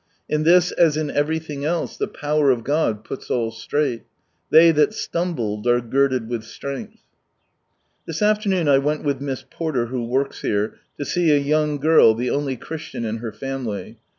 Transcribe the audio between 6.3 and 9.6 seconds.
strength! This afternoon I went with Miss